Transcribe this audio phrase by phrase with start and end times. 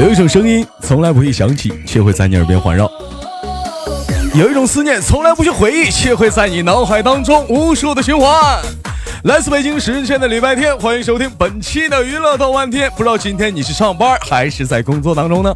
[0.00, 2.86] 有一种声音从来不会响起，却会在你耳边环绕；
[4.32, 8.32] 有一种思念从来不去回忆，却会在你脑海当中无数的循环。
[9.24, 12.88] 来自北京时间的礼拜天，欢迎收听本期的娱乐豆瓣天。
[12.96, 15.52] 不知道今天你是上班还是在工作当中呢？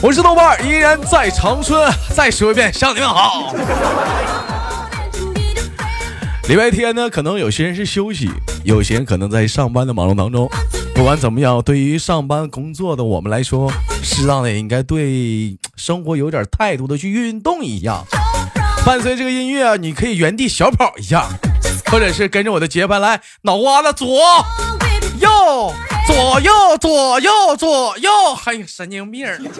[0.00, 1.86] 我是豆瓣，依然在长春。
[2.14, 3.54] 再说一遍，向你们好。
[6.48, 8.30] 礼拜天呢，可能有些人是休息，
[8.64, 10.50] 有些人可能在上班的忙碌当中。
[10.94, 18.04] 不管怎么样，对于上班工作的我们来说，适当的也应该对生活有点态度的去运动一下。
[18.84, 21.26] 伴随这个音乐，你可以原地小跑一下，
[21.90, 24.06] 或者是跟着我的节拍来，脑瓜子左
[25.18, 25.74] 右
[26.06, 29.52] 左右左右左右，还有神经病，跳。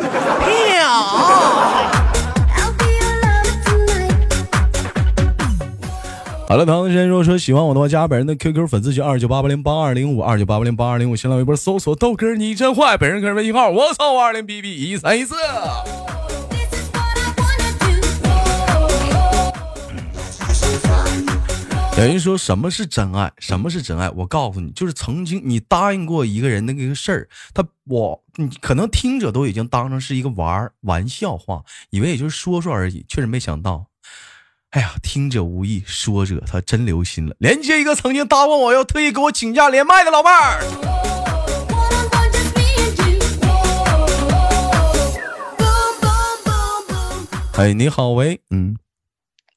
[6.52, 15.35] 好了，唐先生，如果说喜欢我的话，加本人的 QQ 粉丝群二九八八零八二零五二九八八零八二零五，新浪微博搜索豆哥你真坏，本人个人微信号我操五二零 B B 一三一四。
[21.96, 23.32] 有人说什么是真爱？
[23.38, 24.10] 什么是真爱？
[24.10, 33.87] 我告诉你，就是曾经你答应过一个人的那个事儿，他我你可能听者都已经当成是一个玩玩笑话，以为也就是说说而已，确实没想到。
[34.73, 37.37] 哎呀，听者无意，说者他真留心了。
[37.38, 40.62] 连接一个曾经搭过我要特意给我请假连麦的老伴儿。
[47.59, 48.74] 哎，你好，喂，嗯。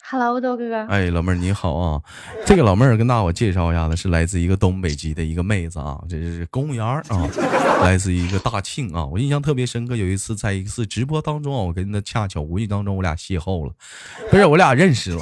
[0.07, 0.85] Hello，豆哥哥。
[0.85, 1.99] 哎，老妹儿你好啊！
[2.45, 7.27] 这个老妹儿跟大伙介绍一下子，是来自一个东北籍的一个妹子啊，这是公务员啊，
[7.81, 9.03] 来自一个大庆啊。
[9.03, 13.73] 我印象特别深刻，有一次在一次直播当中啊，我跟她恰巧无意当中我俩邂逅了，
[14.29, 15.21] 不是我俩认识了。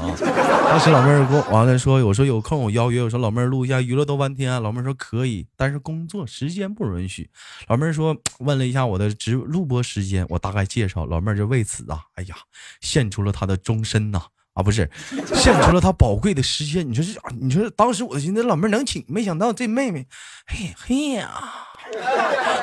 [0.68, 4.62] 当时老妹儿跟我完了说，我说有空我邀约，我说老妹儿录一下娱乐豆半天。
[4.62, 7.30] 老妹儿说可以，但是工作时间不允许。
[7.70, 12.36] 老妹儿说问了一下我的直录播时间，我大概介绍，老妹儿就为此啊，哎呀，
[12.82, 14.24] 献出了她的终身呐。
[14.62, 14.90] 不是，
[15.34, 16.88] 献出了他宝贵的时间。
[16.88, 20.06] 你说这，你说当时我寻思老妹儿能请，没想到这妹妹，
[20.46, 21.30] 嘿嘿呀，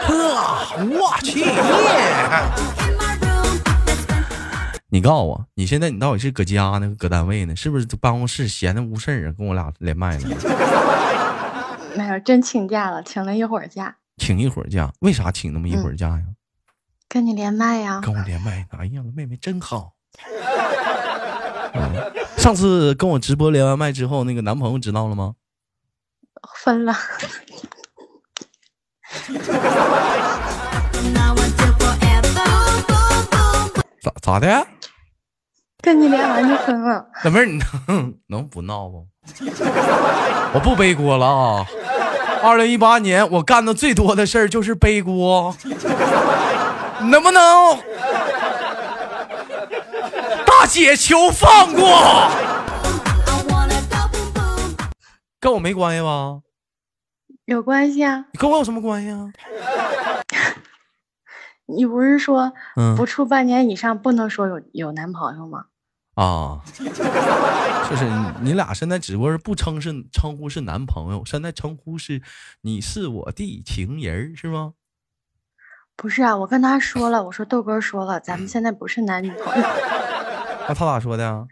[0.03, 1.45] 呵，我去！
[4.93, 7.57] 你告诉我，你现在你到底是搁家呢，搁单位呢？
[7.57, 9.35] 是不是办公室闲的无事儿啊？
[9.37, 10.29] 跟我俩连麦呢？
[11.97, 13.97] 没有，真请假了，请了一会儿假。
[14.17, 14.93] 请一会儿假？
[15.01, 16.23] 为啥请那么一会儿假呀？
[17.09, 18.01] 跟你连麦呀？
[18.01, 18.67] 跟我连麦？
[18.71, 19.93] 哎呀，妹妹真好。
[22.37, 25.35] 上次跟我直播连完麦之后，那个男朋友知道了吗？
[26.65, 26.95] 分了。
[34.03, 34.67] 咋咋的？
[35.83, 37.07] 跟你连完就分了。
[37.25, 39.07] 老妹儿，你能 能不闹不？
[40.53, 41.67] 我不背锅了啊！
[42.43, 45.55] 二零一八年我干的最多的事儿就是背锅，
[47.11, 47.43] 能不能？
[50.71, 52.31] 大姐，求放过，
[55.41, 56.43] 跟我没关系吧？
[57.47, 58.25] 有关系啊！
[58.33, 59.33] 你跟我有什么关系啊？
[61.67, 62.53] 你不是说
[62.97, 65.65] 不处半年以上不能说有有男朋友吗？
[66.15, 68.09] 啊，就是
[68.41, 72.23] 你俩现在只不过是不称是称呼是男朋友，现在称呼是
[72.61, 74.75] 你是我的情人是吗？
[75.97, 79.69] 不是啊，我跟他说了，我说豆哥说了，咱们现在不是男女朋友。
[80.71, 81.49] 那他咋说的？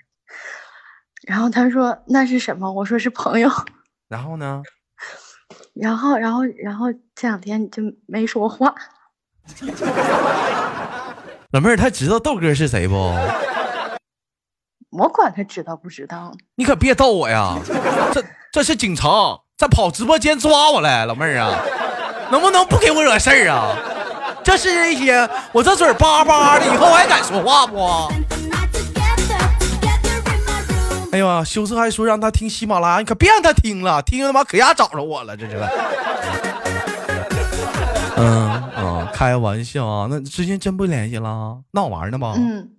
[1.27, 2.73] 然后他说那是什么？
[2.73, 3.51] 我说是朋友。
[4.09, 4.63] 然后呢？
[5.75, 6.87] 然后，然后，然后
[7.17, 8.73] 这两天就没说话。
[11.51, 12.95] 老妹儿，他知道豆哥是谁不？
[14.91, 16.33] 我管他知道不知道。
[16.55, 17.57] 你可别逗我呀！
[18.15, 19.09] 这这是警察
[19.57, 21.59] 在跑直播间抓我来，老妹儿啊，
[22.31, 23.77] 能不能不给我惹事儿啊？
[24.45, 28.09] 这是那些我这嘴巴巴的，以后我还敢说话不？
[31.13, 35.57] 哎呀，羞涩还说让他听喜马拉雅，你可别让他听了，听他妈可丫找着我了，这是。
[38.21, 42.35] 嗯啊，开玩笑啊，那之前真不联系了，闹玩呢吧？
[42.37, 42.71] 嗯，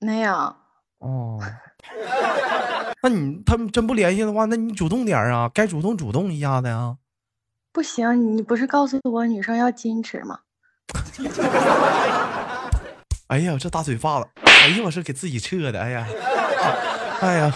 [0.00, 0.32] 没有。
[0.98, 1.38] 哦，
[3.02, 6.96] 那你他们真不联系的话，那你主动点啊，该主动主动一下子呀。
[7.72, 10.38] 不行，你不是告诉我女生要矜持吗？
[13.28, 16.06] 哎呀，这大嘴巴子，哎呀，我是给自己撤的，哎呀。
[17.20, 17.54] 哎呀，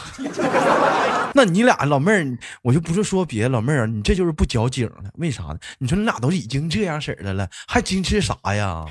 [1.34, 5.58] 那你俩老妹儿，我就不是说别的，老妹儿，你这就是不矫情了，为啥呢？
[5.78, 8.84] 你说你俩都已经这样式的了，还矜持啥呀？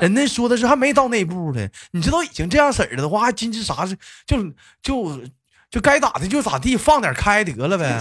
[0.00, 3.84] 人家说的是还没到那步呢，你这都已经这样式儿的话，还矜持啥？
[3.86, 5.20] 是就就
[5.70, 8.00] 就该咋的就咋地，放点开得了呗。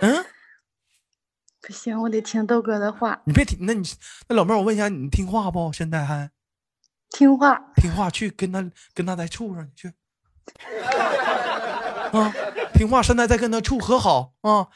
[0.00, 0.24] 嗯，
[1.60, 3.88] 不行，我得听豆哥的话，你别听，那你
[4.28, 5.72] 那老妹儿，我问一下，你听话不？
[5.72, 6.30] 现在还
[7.10, 7.60] 听话。
[7.76, 9.92] 听话，去跟他跟他再处上去。
[12.12, 12.32] 啊，
[12.74, 14.66] 听话，现在在跟他处和好啊！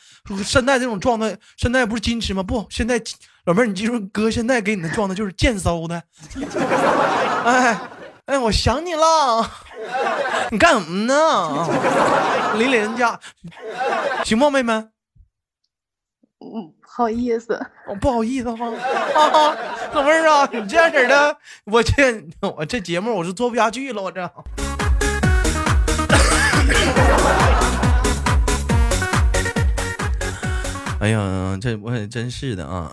[0.45, 2.43] 现在这种状态，现在不是矜持吗？
[2.43, 3.01] 不，现在
[3.45, 6.03] 老妹儿，你记住，哥现在给你的状态就是贱骚的。
[7.45, 7.79] 哎
[8.27, 9.51] 哎，我想你了，
[10.51, 11.69] 你干什么呢？
[12.57, 13.21] 理理人家，
[14.25, 14.73] 行吗，妹妹？
[16.41, 18.67] 嗯，不好意思，我不好意思吗？
[19.15, 19.57] 啊，
[19.93, 24.29] 老妹儿啊，你这样式的，我这我这节目我是做不下去了，我这。
[31.01, 32.91] 哎呀，这我也真是的啊！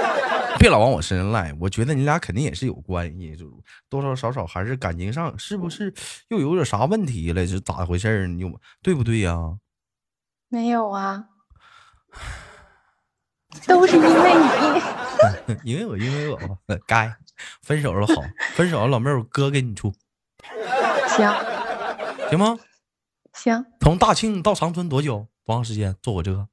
[0.58, 3.44] 别老往我身上赖，我觉得你俩肯定也是有关系，就
[3.88, 5.92] 多多少少还是感情上是不是
[6.28, 7.46] 又有点啥问题了？
[7.46, 8.26] 是咋回事儿？
[8.26, 8.42] 你
[8.82, 9.36] 对不对呀？
[10.48, 11.24] 没有啊，
[13.66, 14.08] 都是因为
[15.64, 16.38] 你， 因为我，因为我，
[16.86, 17.14] 该
[17.62, 18.14] 分手了，好，
[18.54, 19.92] 分手了，老妹儿，我哥给你出，
[21.16, 21.30] 行，
[22.30, 22.58] 行吗？
[23.32, 23.64] 行。
[23.80, 25.26] 从大庆到长春多久？
[25.44, 25.96] 多长时间？
[26.02, 26.48] 坐火车？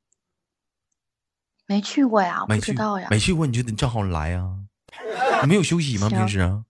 [1.68, 3.08] 没去过呀，没知道呀。
[3.12, 4.48] 没去过，你就得正好来呀。
[5.44, 6.10] 你没有休息吗？
[6.10, 6.64] 平时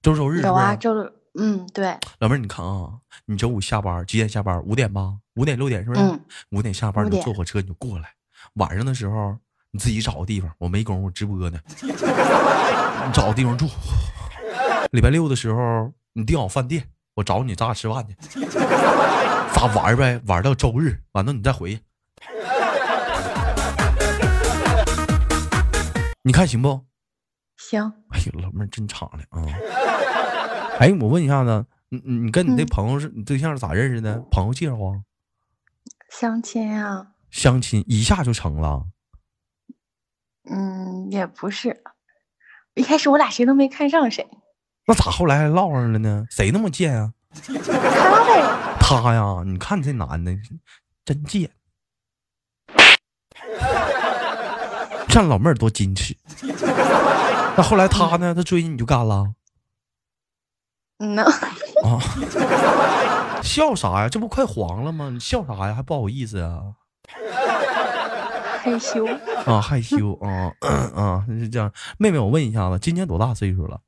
[0.00, 1.12] 周周日有啊，周六。
[1.36, 1.98] 嗯，对。
[2.20, 4.62] 老妹儿，你看啊，你周五下班几点下班？
[4.64, 6.00] 五点吧，五点六点是不是？
[6.00, 6.20] 嗯。
[6.50, 8.14] 五点下班，你坐火车你就过来。
[8.54, 9.36] 晚上的时候
[9.72, 11.58] 你自己找个地方，我没工夫直播呢。
[11.82, 11.90] 你
[13.12, 13.68] 找个地方住。
[14.92, 18.14] 礼拜六的时候你订好饭店，我找你咱俩吃饭去。
[19.54, 20.20] 咋玩呗？
[20.26, 21.80] 玩到周日，完了你再回去。
[26.22, 26.84] 你看行不？
[27.56, 27.80] 行。
[28.10, 29.46] 哎呦，老妹儿真敞亮啊！
[30.80, 34.18] 哎，我问一下子，你你跟你那朋友是你对象是咋认识的？
[34.30, 35.00] 朋友介绍啊？
[36.10, 37.06] 相亲啊？
[37.30, 38.84] 相亲一下就成了？
[40.50, 41.82] 嗯，也不是。
[42.74, 44.28] 一开始我俩谁都没看上谁。
[44.86, 46.26] 那咋后来还唠上了呢？
[46.28, 47.12] 谁那么贱啊？
[47.32, 48.73] 他呗。
[48.86, 50.30] 他呀，你看这男的
[51.06, 51.50] 真贱。
[55.08, 56.14] 看老妹儿多矜持，
[57.56, 58.34] 那后来他呢？
[58.34, 59.32] 他追你，你就干了？
[60.98, 61.24] 嗯呢？
[61.82, 61.98] 啊，
[63.42, 64.08] 笑啥呀？
[64.10, 65.08] 这不快黄了吗？
[65.10, 65.74] 你笑啥呀？
[65.74, 66.74] 还不好意思啊？
[68.62, 69.06] 害羞
[69.46, 70.52] 啊，害羞啊
[70.94, 71.24] 啊！
[71.26, 73.80] 是这样，妹妹，我问一下子，今年多大岁数了？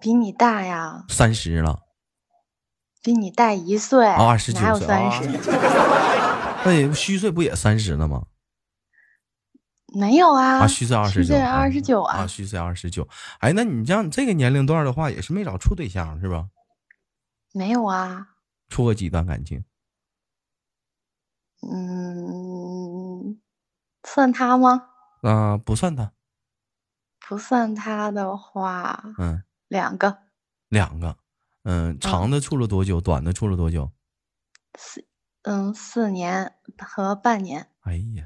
[0.00, 1.04] 比你大呀？
[1.08, 1.85] 三十了。
[3.06, 4.04] 比你大一岁？
[4.04, 4.66] 二十九岁？
[4.66, 5.28] 哪有三十？
[6.64, 8.26] 那虚岁不也三十了吗？
[9.94, 13.06] 没有啊，啊，虚岁二十九，虚岁二十九啊，虚岁二十九。
[13.38, 16.48] 哎，那你像这个年龄段的话，也是没找处对象是吧？
[17.52, 18.26] 没有啊。
[18.70, 19.64] 处过几段感情？
[21.62, 23.40] 嗯，
[24.02, 24.88] 算他吗？
[25.22, 26.10] 啊，不算他。
[27.20, 30.18] 不算他的话，嗯，两个。
[30.68, 31.16] 两个，
[31.68, 33.00] 嗯，长的处了多久？
[33.00, 33.90] 短的处了多久？
[34.78, 35.04] 四，
[35.42, 37.66] 嗯，四年和半年。
[37.82, 38.22] 哎呀。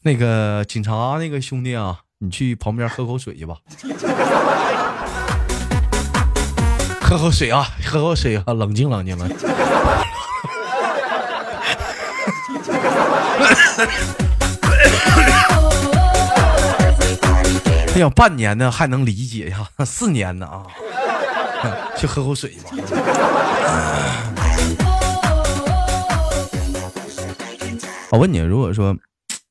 [0.00, 3.58] 那个警察，那个兄弟啊，你去旁边喝口水去吧。
[7.02, 9.28] 喝口水啊，喝口水啊，冷静冷静了。
[17.94, 20.64] 哎呀，半年呢还能理解呀，四年呢啊，
[21.96, 22.70] 去喝口水吧。
[28.10, 28.96] 我问你，如果说。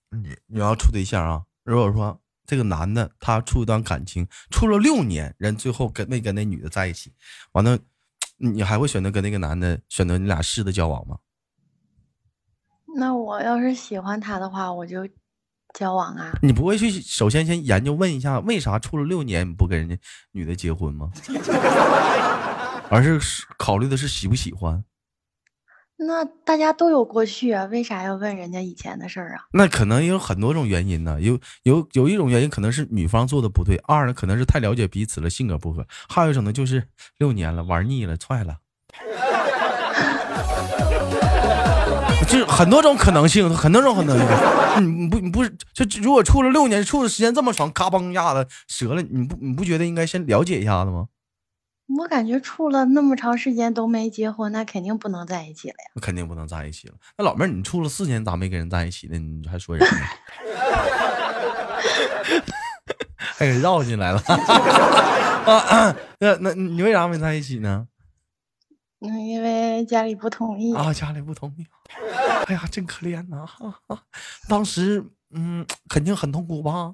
[0.10, 1.44] 你你要处对象啊？
[1.66, 7.14] 如果说这个男的他处一段感情，处了六年，人最后跟没跟那女的在一起，
[7.52, 7.78] 完了，
[8.38, 11.18] 你还会选择跟那个男的选择你俩试的交往吗？
[12.96, 15.06] 那我要是喜欢他的话，我就
[15.78, 16.32] 交往啊。
[16.42, 19.96] 你不会去首先先研究问一下，为啥处了六年你不跟人家
[20.32, 21.12] 女的结婚吗？
[22.90, 23.20] 而是
[23.58, 24.84] 考虑的是喜不喜欢？
[26.00, 29.42] 那大家都有过去啊，为啥要问人家以前的事儿啊？
[29.52, 31.20] 那可能也有很多种原因呢。
[31.20, 38.58] 有有有一种原因可能是女方做的不对，二呢可能是太了解彼此了，性格不合，还有一种呢就是六年了玩腻了，踹了。
[42.26, 44.28] 就很多种可能性，很多种可能性。
[45.04, 51.08] 你不你不是就如果处了六年，处的时间这么长，嘎嘣一下子折了，你不你不觉得应该先了解一下子吗？
[51.98, 55.92] 我感觉处了那么长时间都没结婚，那肯定不能在一起了呀。
[55.96, 56.96] 那肯定不能在一起了。
[57.18, 59.18] 那老妹儿，你处了四年咋没跟人在一起呢？
[59.18, 59.88] 你还说人？
[63.18, 64.22] 还给绕进来了。
[65.48, 67.88] 啊，那那你为啥没在一起呢？
[69.00, 70.76] 嗯，因为家里不同意。
[70.76, 71.66] 啊，家里不同意。
[72.48, 73.46] 哎呀，真可怜呐！
[74.50, 76.94] 当时，嗯，肯定很痛苦吧？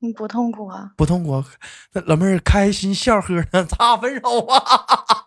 [0.00, 0.92] 你不痛苦啊？
[0.96, 1.44] 不痛苦。
[1.92, 5.26] 那老妹儿开心笑呵的， 咋分手啊？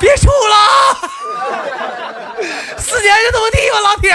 [0.00, 0.56] 别处了，
[2.78, 4.10] 四年就这么地吧，老铁。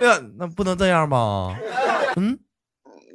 [0.00, 1.56] 哎呀，那不能这样吧？
[2.16, 2.38] 嗯。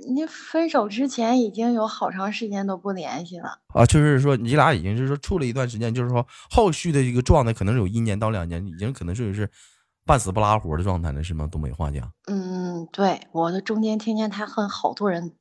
[0.09, 9.49] 你分手之前已经有好长时间都不联系了啊，就是说你俩已经是说处了一段时间，就是说后续的一个状态可能是有一年到两年，已经可能是是
[10.05, 11.47] 半死不拉活的状态了，是吗？
[11.51, 12.09] 东北话讲。
[12.27, 15.33] 嗯，对，我的中间听见他和好多人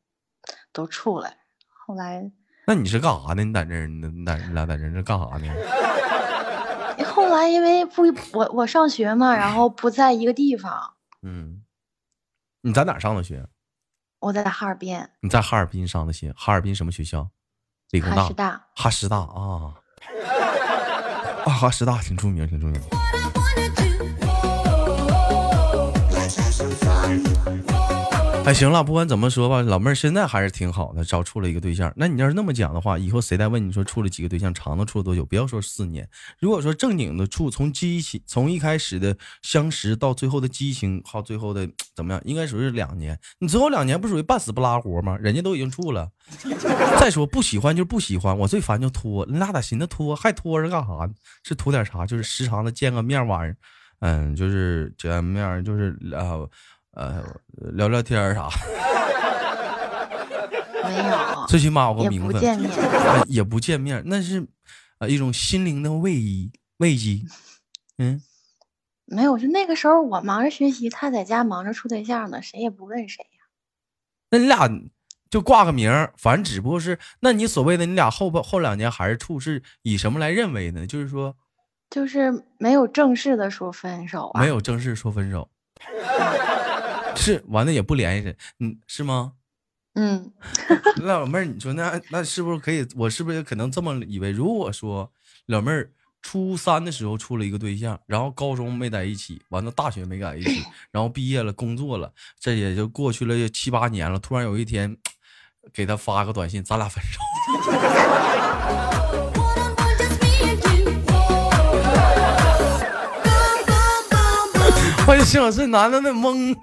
[0.73, 1.31] 都处了，
[1.69, 2.33] 后来。
[2.67, 3.45] 那你是干啥呢？
[3.45, 5.47] 你在这儿，你在你俩在这儿干啥呢？
[7.07, 10.95] 后来因为不我我上学嘛，然后不在一个地方。
[11.23, 11.63] 嗯，
[12.63, 13.47] 你在哪上的学？
[14.27, 17.29] 我在哈尔滨，你在哈尔滨上的学，哈尔滨什么学校？
[17.93, 19.73] 理工大，哈师大啊，
[21.45, 22.81] 啊，哈师大挺出名，挺出名。
[28.47, 31.93] 哎，行了，不管怎么说吧，老妹儿现在还是挺好的，找处了一个对象。
[31.97, 35.27] 那你要是那么讲的话，以后谁再问你说处了几个对象，长的处了多久？
[35.27, 43.19] 不要说四年，如果说正经的处，从激情，从一开始的相识到最后的激情，到最后的怎么样，应该属于两年。
[43.41, 45.19] 你最后两年不属于半死不拉活吗？
[45.19, 46.09] 人家都已经处了。
[47.01, 49.27] 再说不喜欢就不喜欢，我最烦就拖。
[49.27, 51.11] 你俩咋寻思拖，还拖着干啥？
[51.43, 52.07] 是图点啥？
[52.07, 53.53] 就是时常的见个面玩意
[53.99, 56.49] 嗯，就是见面，就是呃。
[56.97, 57.23] 呃，
[57.75, 58.49] 聊聊天啥？
[60.83, 62.71] 没有，最起码我个名分，也不见面，
[63.29, 64.47] 也不见面，那是
[64.99, 67.21] 啊一种心灵的慰藉，慰藉。
[67.99, 68.23] 嗯，
[69.05, 73.45] 没有，就那个时候我忙着学习，他在家忙着处对象呢，谁也不问谁呀。
[74.31, 74.67] 那你俩
[75.29, 80.87] 就挂个名，反正只不过是，那你所谓的你俩后后两年还是处，是以什么来认为呢？
[80.87, 81.37] 就是说，
[81.91, 85.51] 就是没有正式的说分手，啊没有正式说分手。
[87.17, 89.33] 是完了也不联系，嗯，是吗？
[89.95, 90.31] 嗯，
[91.01, 92.87] 那老妹儿，你说那那是不是可以？
[92.95, 94.31] 我是不是可能这么以为？
[94.31, 95.11] 如果说
[95.47, 104.19] 老妹儿初三的时候处了一个对象，然后高中没在一起，完了大学没在一起， 然后毕业了工作了，这也就过去了七八年了。
[104.19, 104.95] 突然有一天
[105.73, 107.21] 给他发个短信，咱俩分手。
[115.09, 116.55] 我想这男的那懵，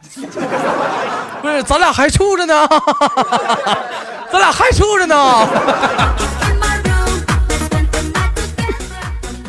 [1.42, 2.68] 不是，咱俩还处着呢，
[4.32, 5.16] 咱俩还处着呢。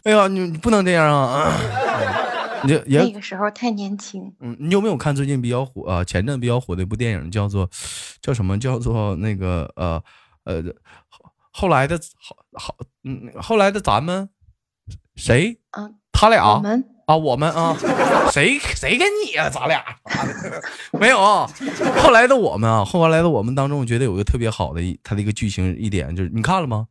[0.04, 1.52] 哎呀，你你不能这样啊！
[2.62, 4.32] 你也那个时候太年轻。
[4.40, 6.04] 嗯，你有没有看最近比较火啊？
[6.04, 7.68] 前阵比较火的一部电影叫做
[8.22, 8.58] 叫什么？
[8.58, 10.00] 叫做那个呃
[10.44, 10.62] 呃
[11.08, 14.28] 后后来的好好嗯后来的咱们
[15.16, 15.58] 谁？
[15.72, 16.54] 嗯，他俩。
[16.54, 16.84] 我们。
[17.06, 17.76] 啊，我们啊，
[18.32, 19.48] 谁谁跟你啊？
[19.50, 19.84] 咱俩
[20.98, 21.18] 没有。
[22.02, 26.86] 后来的我们啊，后来的我们当中，我觉得有个特别好的一，他的一个剧情一点就是，你看了吗？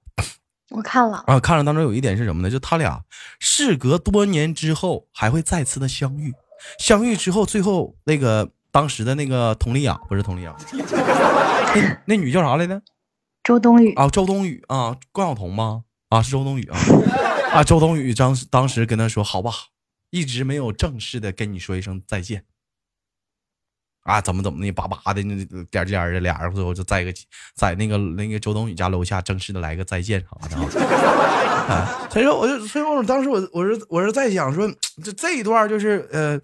[0.69, 1.63] 我看了啊，看了。
[1.63, 2.49] 当中有一点是什么呢？
[2.49, 3.01] 就他俩
[3.39, 6.33] 事隔多年之后还会再次的相遇，
[6.79, 10.55] 相遇之后，最后那个当时的那个佟丽娅不是佟丽娅，
[11.75, 12.81] 那那女叫啥来着？
[13.43, 15.83] 周冬雨啊，周冬雨啊，关晓彤吗？
[16.09, 16.77] 啊，是周冬雨啊
[17.53, 19.51] 啊，周冬雨当当时跟他说，好吧。
[20.13, 22.45] 一直没有正式的跟你说一声再见，
[24.03, 27.11] 啊，怎么怎么的，叭叭的那点点的，俩人最后就在一个，
[27.55, 30.55] 在那个那个周冬雨家楼下正式的来个再见啥的
[31.67, 32.07] 啊。
[32.11, 34.71] 所以说，我就所以说，当时我我是我是在想说，
[35.03, 36.39] 这这一段就是呃，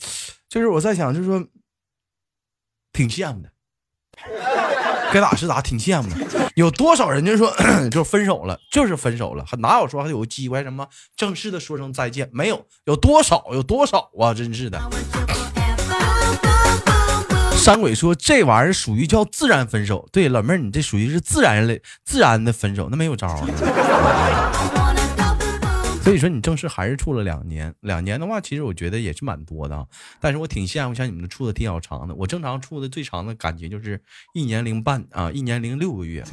[0.50, 1.48] 就是我在想，就是说，
[2.92, 3.52] 挺羡慕的。
[5.12, 6.52] 该咋是咋，挺羡慕的。
[6.56, 7.52] 有多少人就说
[7.90, 12.30] 就分手了，就是分手了，还哪有说还有机会什么正式的说声再见？
[12.32, 14.34] 没有，有多少有多少啊！
[14.34, 14.80] 真是的。
[17.58, 20.08] 山鬼说这玩意儿属于叫自然分手。
[20.12, 24.89] 对，老妹儿，你这属于是自然类自然的分手，那没有招啊。
[26.10, 29.88] 所以说你正式还是处了两年，两年的话，其实我觉得也是蛮多的。
[30.20, 32.16] 但是我挺羡慕像你们处的挺好长的。
[32.16, 34.02] 我正常处的最长的感觉就是
[34.34, 36.24] 一年零半啊，一年零六个月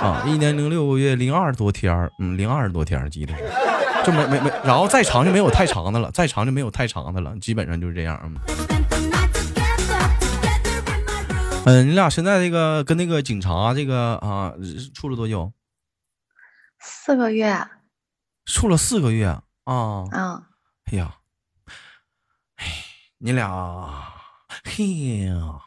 [0.00, 3.34] 啊，一年零六个月零二十多天，嗯，零二十多天记得，
[4.06, 8.20] 就没没没，然后再长就没有太长的了，再长就没有太长的了，基本上就是这样。
[11.66, 14.54] 嗯，你俩现在这个跟那个警察这个啊
[14.94, 15.52] 处了多久？
[16.78, 17.52] 四个月。
[18.46, 19.26] 处了四个月
[19.64, 20.04] 啊！
[20.12, 20.42] 啊！
[20.92, 21.14] 哎呀，
[22.56, 22.66] 哎，
[23.18, 24.12] 你俩，
[24.64, 24.84] 嘿
[25.24, 25.60] 呀，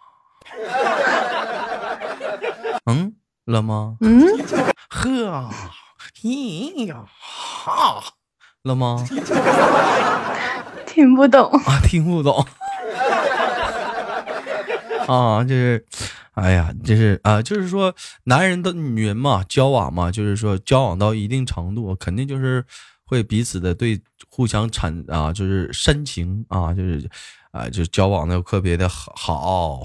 [2.86, 3.16] 嗯，
[3.46, 3.98] 了吗？
[4.02, 4.22] 嗯，
[4.90, 5.50] 呵，
[6.22, 8.04] 嘿呀，哈，
[8.62, 9.04] 了吗？
[10.86, 11.50] 听不懂。
[11.52, 12.46] 啊，听不懂。
[15.08, 15.84] 啊，就是，
[16.38, 17.94] 哎呀，就是啊，就是说，
[18.26, 22.64] 男人的女人嘛，交往嘛，就是说，交往到一定程度，肯定就是
[23.04, 27.10] 会彼此的对互相产啊，就是深情啊，就是
[27.52, 29.82] 啊，就交往的特别的好，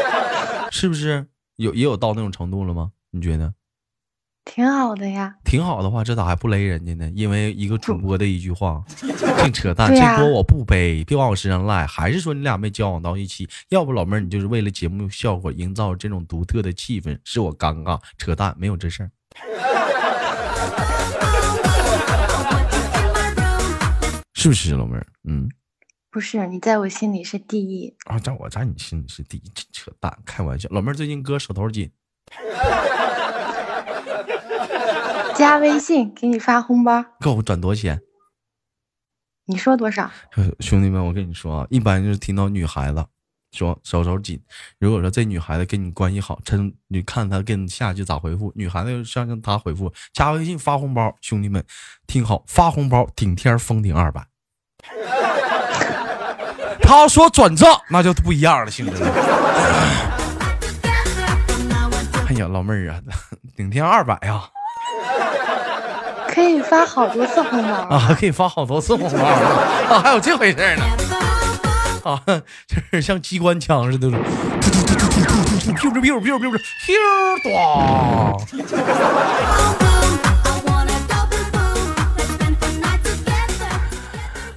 [0.70, 1.26] 是不是？
[1.56, 2.92] 有也有到那种程度了吗？
[3.10, 3.54] 你觉得？
[4.50, 7.08] 挺好的呀，挺好的话，这咋还不勒人家呢？
[7.14, 9.94] 因为一个主播的一句话，净扯淡。
[9.94, 11.86] 这锅我不背，别往我身上赖。
[11.86, 13.48] 还是说你俩没交往到一起？
[13.68, 18.00] 要不老妹儿，你就是为了节目效果营造这种独特的气氛，使我尴尬。
[18.16, 19.10] 扯淡，没有这事儿。
[24.34, 25.06] 是不是老妹儿？
[25.24, 25.48] 嗯，
[26.10, 27.94] 不是你在我心里是第一。
[28.06, 30.68] 啊，在我在你心里是第一，真扯淡，开玩笑。
[30.72, 31.90] 老妹儿最近哥手头紧，
[35.38, 38.02] 加微信给你发红包，给我转多少钱？
[39.44, 40.10] 你说多少？
[40.34, 43.06] 呃兄弟们，我跟你说啊，一般就是听到女孩子
[43.52, 44.42] 说手手紧，
[44.80, 48.52] 如果说这女孩子跟你关系好，趁你看她跟下句咋回复？
[48.56, 51.64] 女孩子上让她回复加微信发红包，兄弟们
[52.08, 54.26] 听好，发红包顶天封顶二百。
[56.82, 59.02] 他要说转账，那就不一样了，兄弟们。
[62.26, 63.00] 哎呀，老妹儿啊，
[63.56, 64.42] 顶天二百呀，
[66.28, 68.14] 可以发好多次红包啊！
[68.18, 70.84] 可以发好多次红包啊，还有这回事呢？
[72.04, 72.22] 啊，
[72.66, 74.20] 就是像机关枪似的，突突
[74.84, 76.94] 突突突突突，咻咻咻咻咻，咻
[77.42, 77.50] 哒！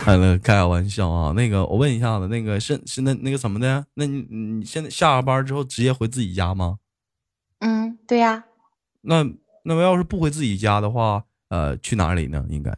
[0.05, 3.85] 哎，开个玩笑啊，那个我问一下子，那个是是那那个什么的？
[3.95, 6.77] 那你你现在下了班之后直接回自己家吗？
[7.59, 8.43] 嗯，对呀。
[9.01, 9.25] 那
[9.63, 11.23] 那我要是不回自己家的话？
[11.51, 12.45] 呃，去哪里呢？
[12.47, 12.73] 应该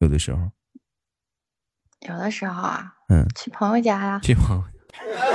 [0.00, 0.50] 有的时候，
[2.06, 4.20] 有的时候啊，嗯，去朋友家呀。
[4.22, 4.64] 去朋友？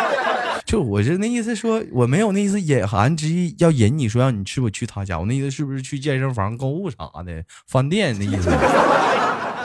[0.63, 5.17] 就我是那意思说，我没有那意思隐含之意，要引你说让你去不是去他家？
[5.17, 8.51] 我那意思是不是去健身房购物啥的，饭店那意思？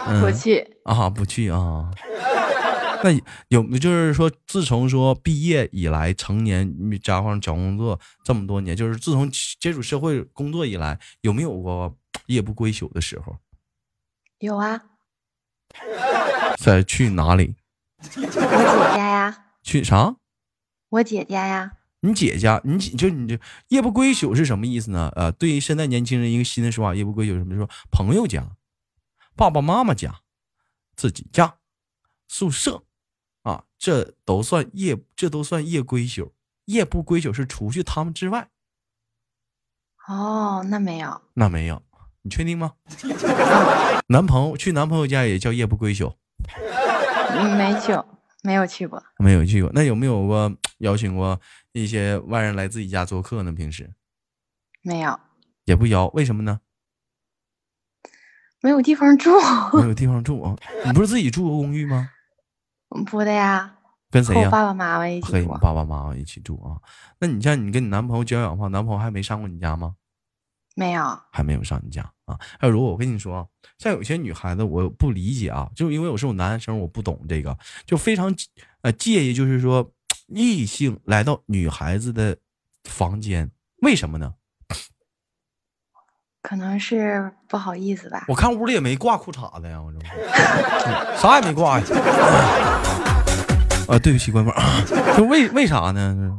[0.07, 1.91] 嗯不去，啊，不去啊。
[3.05, 3.11] 那
[3.49, 6.73] 有就是说，自从说毕业以来，成年
[7.03, 11.95] 加上找工作这么多年，就是自从接触社会工作以来，有没有过
[12.33, 13.39] 夜不归宿的时候？
[14.39, 14.83] 有啊，
[16.59, 17.55] 在去哪里？
[17.99, 20.17] 我姐家呀，去啥？
[20.89, 21.79] 我姐家呀。
[22.01, 25.13] 你姐家，你姐就你这夜不归宿是什么意思呢？
[25.15, 27.55] 呃，对于现在年轻人一个新的说法，夜不归宿什么？
[27.55, 28.57] 说朋友家、
[29.37, 30.23] 爸爸妈妈家、
[30.97, 31.59] 自己家、
[32.27, 32.83] 宿舍
[33.43, 36.35] 啊，这都算夜，这都算夜归宿。
[36.65, 38.49] 夜不归宿是除去他们之外，
[40.09, 41.83] 哦，那没有，那没有，
[42.23, 42.73] 你确定吗？
[44.09, 46.13] 男朋友去男朋友家也叫夜不归宿，
[47.35, 47.93] 嗯没去，
[48.43, 49.03] 没有去过。
[49.19, 49.71] 没有去过。
[49.75, 51.41] 那有没有过邀请过
[51.73, 53.53] 一些外人来自己家做客呢？
[53.53, 53.93] 平时
[54.83, 55.19] 没有，
[55.65, 56.61] 也不邀，为什么呢？
[58.61, 59.31] 没有地方住。
[59.75, 60.57] 没有地方住啊！
[60.85, 62.11] 你不是自己住过公寓吗？
[63.07, 63.79] 不的呀，
[64.11, 64.51] 跟谁呀？
[64.51, 65.47] 爸爸妈妈一起住和你。
[65.61, 66.77] 爸爸妈妈一起住啊？
[67.19, 69.97] 那你像你跟你男朋友交往的话，男朋友还没上过你家吗？
[70.75, 72.39] 没有，还没有上你家啊？
[72.59, 73.47] 还有，如果我跟你说啊，
[73.79, 78.35] 像有些女孩子，我不理解啊，就因为我是我男生，我不懂这个，就非常
[78.83, 79.91] 呃介意，就是说
[80.29, 82.37] 异性来到女孩子的
[82.85, 83.51] 房间，
[83.83, 84.35] 为什么呢？
[86.43, 88.25] 可能是不好意思吧。
[88.27, 91.87] 我看屋里也没挂裤衩子呀，我这嗯啥也没挂呀。
[93.89, 94.55] 啊，对不起，官方，
[95.17, 96.37] 就为为啥呢？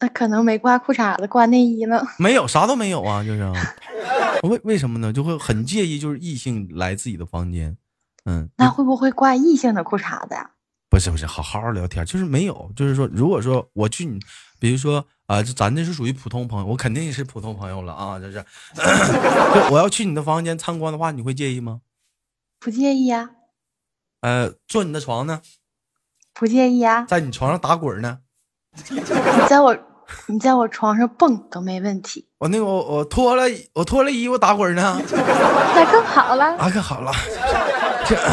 [0.00, 2.00] 那可能没挂裤衩子，挂内衣呢。
[2.18, 3.52] 没有，啥都没有啊，就是
[4.46, 5.12] 为为什么呢？
[5.12, 7.76] 就会很介意，就是异性来自己的房间，
[8.24, 10.50] 嗯，那会不会挂异性的裤衩子呀？
[10.88, 14.18] 不是不是，好好好聊天，就是没有，就是说，如果说我去你，
[14.60, 18.44] 比如说啊，这咱这是属于普通朋友，我肯定也是普通朋友了啊，这是，
[19.54, 21.80] 就我要去你的房间参观的话，你会介意吗？
[22.60, 23.30] 不介意呀，
[24.20, 25.42] 呃，坐你的床呢，
[26.32, 27.04] 不介意呀。
[27.08, 28.20] 在你床上打滚呢，
[28.90, 29.00] 你
[29.48, 29.76] 在我
[30.26, 33.44] 你在我床上蹦都没问题，我那个我我脱了
[33.74, 36.56] 我脱了衣服打滚呢， 那更好了。
[36.56, 37.12] 啊，可好了，
[38.06, 38.16] 这。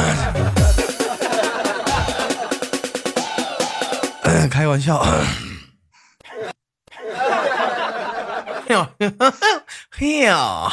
[4.52, 5.26] 开玩笑，哎
[8.68, 8.90] 呀，
[9.90, 10.72] 嘿呀，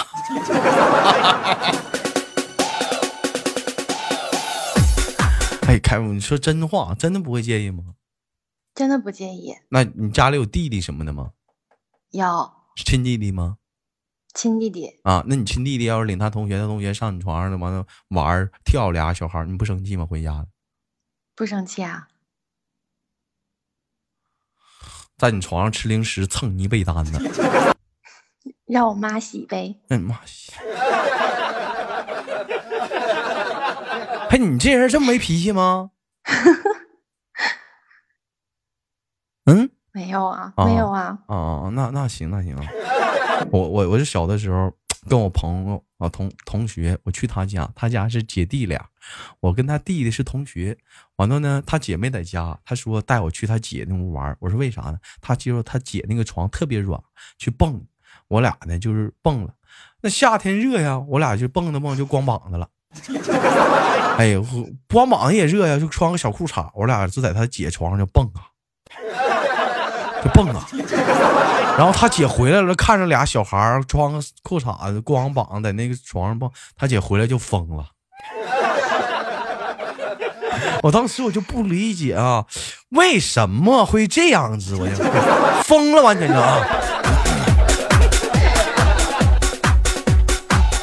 [5.67, 7.83] 哎，开你说真话，真的不会介意吗？
[8.75, 9.55] 真的不介意。
[9.69, 11.33] 那你家里有弟弟什么的吗？
[12.11, 13.59] 有是亲弟弟吗？
[14.35, 15.01] 亲弟弟。
[15.05, 20.07] 啊，那你亲弟弟要是领他同学，他同学上你床上完了玩儿跳俩小孩，你不生气吗？
[20.07, 20.47] 回家
[21.35, 22.09] 不生气啊？
[25.19, 27.21] 在你床上吃零食蹭你被单呢？
[28.67, 29.79] 让我妈洗呗。
[29.89, 30.53] 哎妈洗！
[34.31, 35.91] 嘿，你这人这么没脾气吗？
[39.47, 41.19] 嗯，没有啊，没有啊。
[41.27, 42.57] 哦，那那行那行。
[43.51, 44.73] 我我我是小的时候
[45.09, 48.85] 跟我朋友啊同同学，我去他家，他家是姐弟俩，
[49.41, 50.77] 我跟他弟弟是同学。
[51.17, 54.37] 完了呢，他姐没在家，他说带我去他姐那屋玩。
[54.39, 54.99] 我说为啥呢？
[55.21, 57.01] 他就说他姐那个床特别软，
[57.39, 57.85] 去蹦。
[58.29, 59.53] 我俩呢就是蹦了。
[60.03, 62.69] 那夏天热呀，我俩就蹦着蹦就光膀子了。
[64.19, 64.41] 哎呀，
[64.89, 68.52] 光膀子也热呀，就穿个小裤衩，我俩就在他姐床上就蹦啊，
[70.23, 70.67] 就蹦啊。
[71.77, 77.87] 然后他姐回来了，看着俩小孩穿个裤衩子、光膀在那个床上蹦，他姐回来就疯了。
[80.83, 82.45] 我当时我就不理解啊，
[82.91, 84.75] 为什么会这样子？
[84.75, 84.97] 我就
[85.63, 86.59] 疯了，完全就啊！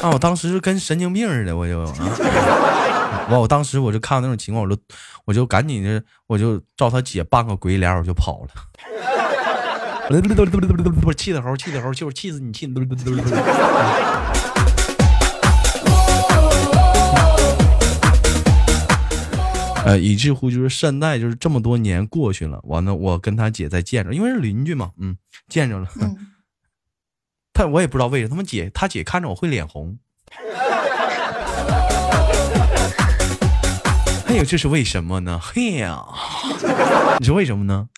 [0.02, 1.94] 啊，我当时就跟神经病似的，我就啊，
[3.28, 4.82] 我我当时我就看到那种情况，我就
[5.26, 8.48] 我就赶紧的，我就照他姐扮个鬼脸，我就跑了。
[10.10, 12.74] 气的猴，气的猴，就是气死你，气你！
[19.84, 25.16] 呃，以至乎就是现在就是这么多年过去了，完了我跟他姐再见着，因为是邻居嘛，嗯，
[25.48, 25.88] 见着了。
[27.54, 29.96] 他我也不知道为什么，他们姐他姐看着我会脸红。
[34.26, 35.40] 哎呦，这是为什么呢？
[35.40, 36.04] 嘿呀，
[37.20, 37.88] 你说为什么呢？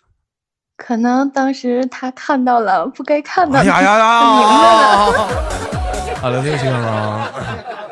[0.77, 4.25] 可能当时他看到了不该看到的，呀呀呀！
[4.37, 6.17] 明白了。
[6.17, 7.29] 好了，谢谢啊？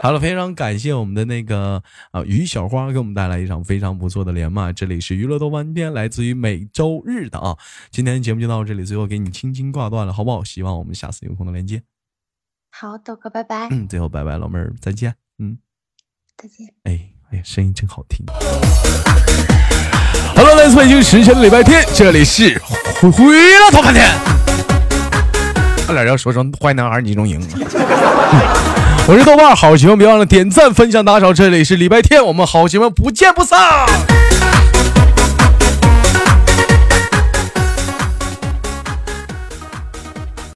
[0.02, 4.72] 好了，非常感谢我们的那个啊于小花给我们带来一场非常不错的连麦。
[4.72, 7.56] 这里是娱乐豆瓣天，来自于每周日的啊。
[7.90, 10.42] 今天节目就到这里，最后给你轻轻挂断了，好不好？
[10.42, 11.82] 希望我们下次有空的连接。
[12.70, 13.68] 好，豆哥，拜拜。
[13.70, 15.14] 嗯，最后拜拜，老妹儿，再见。
[15.38, 15.58] 嗯，
[16.36, 16.72] 再见。
[16.84, 18.24] 哎哎呀，声音真好听。
[20.34, 22.60] Hello，来自北京时间的礼拜天，这里是
[23.00, 24.10] 回了头看天。
[25.86, 27.40] 差点要说成坏男孩，你中赢。
[29.06, 31.34] 我是豆瓣好媳妇，别忘了点赞、分享、打赏。
[31.34, 33.58] 这里是礼拜天，我们好媳妇不见不散。